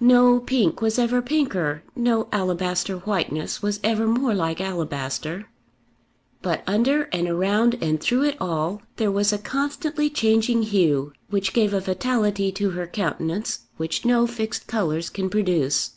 No 0.00 0.38
pink 0.38 0.82
was 0.82 0.98
ever 0.98 1.22
pinker, 1.22 1.82
no 1.96 2.28
alabaster 2.30 2.98
whiteness 2.98 3.62
was 3.62 3.80
ever 3.82 4.06
more 4.06 4.34
like 4.34 4.60
alabaster; 4.60 5.46
but 6.42 6.62
under 6.66 7.04
and 7.04 7.26
around 7.26 7.78
and 7.82 7.98
through 7.98 8.24
it 8.24 8.36
all 8.38 8.82
there 8.96 9.10
was 9.10 9.32
a 9.32 9.38
constantly 9.38 10.10
changing 10.10 10.62
hue 10.64 11.14
which 11.30 11.54
gave 11.54 11.72
a 11.72 11.80
vitality 11.80 12.52
to 12.52 12.72
her 12.72 12.86
countenance 12.86 13.60
which 13.78 14.04
no 14.04 14.26
fixed 14.26 14.66
colours 14.66 15.08
can 15.08 15.30
produce. 15.30 15.92